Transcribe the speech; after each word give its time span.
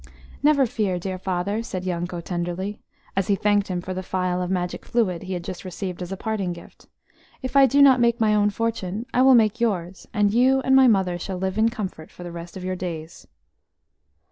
"Never 0.41 0.65
fear, 0.65 0.97
dear 0.97 1.19
Father," 1.19 1.61
said 1.61 1.83
Yanko 1.83 2.21
tenderly, 2.21 2.79
as 3.15 3.27
he 3.27 3.35
thanked 3.35 3.67
him 3.67 3.81
for 3.81 3.93
the 3.93 4.01
phial 4.01 4.41
of 4.41 4.49
magic 4.49 4.83
fluid 4.83 5.21
he 5.21 5.33
had 5.33 5.43
just 5.43 5.63
received 5.63 6.01
as 6.01 6.11
a 6.11 6.17
parting 6.17 6.53
gift. 6.53 6.87
"If 7.43 7.55
I 7.55 7.67
do 7.67 7.83
not 7.83 7.99
make 7.99 8.19
my 8.19 8.33
own 8.33 8.49
fortune, 8.49 9.05
I 9.13 9.21
will 9.21 9.35
make 9.35 9.61
yours, 9.61 10.07
and 10.11 10.33
you 10.33 10.59
and 10.61 10.75
my 10.75 10.87
mother 10.87 11.19
shall 11.19 11.37
live 11.37 11.59
in 11.59 11.69
comfort 11.69 12.09
for 12.09 12.23
the 12.23 12.31
rest 12.31 12.57
of 12.57 12.63
your 12.63 12.75
days." 12.75 13.27